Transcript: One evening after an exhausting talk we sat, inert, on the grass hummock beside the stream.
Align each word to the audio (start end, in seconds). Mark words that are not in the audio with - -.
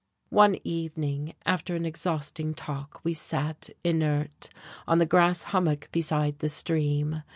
One 0.31 0.57
evening 0.63 1.35
after 1.45 1.75
an 1.75 1.85
exhausting 1.85 2.55
talk 2.55 3.01
we 3.03 3.13
sat, 3.13 3.69
inert, 3.83 4.49
on 4.87 4.97
the 4.97 5.05
grass 5.05 5.43
hummock 5.53 5.89
beside 5.91 6.39
the 6.39 6.49
stream. 6.49 7.21